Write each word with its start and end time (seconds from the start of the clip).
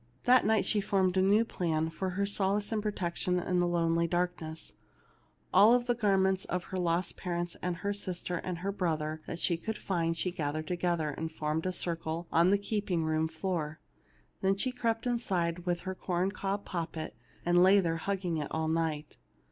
That 0.23 0.47
night 0.47 0.65
she 0.65 0.81
formed 0.81 1.15
a 1.15 1.21
new 1.21 1.45
plan 1.45 1.91
for 1.91 2.09
her 2.17 2.25
sol 2.25 2.57
ace 2.57 2.71
and 2.71 2.81
protection 2.81 3.39
in 3.39 3.59
the 3.59 3.67
lonely 3.67 4.07
darkness. 4.07 4.73
All 5.53 5.77
the 5.77 5.93
garments 5.93 6.43
of 6.45 6.63
her 6.63 6.79
lost 6.79 7.17
parents 7.17 7.55
and 7.61 7.77
sister 7.95 8.37
and 8.37 8.57
brother 8.75 9.21
that 9.27 9.37
she 9.37 9.57
could 9.57 9.77
find 9.77 10.17
she 10.17 10.31
gathered 10.31 10.65
together, 10.65 11.11
and 11.11 11.31
formed 11.31 11.65
in 11.67 11.69
a 11.69 11.73
circle 11.73 12.27
on 12.31 12.49
the 12.49 12.57
keeping 12.57 13.03
room 13.03 13.27
floor; 13.27 13.79
then 14.41 14.57
she 14.57 14.71
crept 14.71 15.05
inside 15.05 15.67
with 15.67 15.81
her 15.81 15.93
corn 15.93 16.31
cob 16.31 16.65
poppet, 16.65 17.15
and 17.45 17.61
lay 17.61 17.79
there 17.79 17.97
hugging 17.97 18.37
it 18.37 18.47
all 18.49 18.67
night. 18.67 19.17